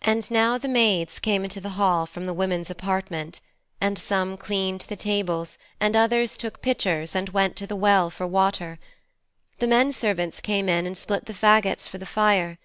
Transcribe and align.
And 0.00 0.30
now 0.30 0.56
the 0.56 0.68
maids 0.68 1.18
came 1.18 1.44
into 1.44 1.60
the 1.60 1.68
hall 1.76 2.06
from 2.06 2.24
the 2.24 2.32
women's 2.32 2.70
apartment, 2.70 3.40
and 3.78 3.98
some 3.98 4.38
cleaned 4.38 4.80
the 4.88 4.96
tables 4.96 5.58
and 5.78 5.94
others 5.94 6.38
took 6.38 6.62
pitchers 6.62 7.14
and 7.14 7.28
went 7.28 7.56
to 7.56 7.66
the 7.66 7.76
well 7.76 8.08
for 8.08 8.26
water. 8.26 8.78
Then 9.58 9.68
men 9.68 9.92
servants 9.92 10.40
came 10.40 10.70
in 10.70 10.86
and 10.86 10.96
split 10.96 11.26
the 11.26 11.34
fagots 11.34 11.90
for 11.90 11.98
the 11.98 12.06
fire. 12.06 12.56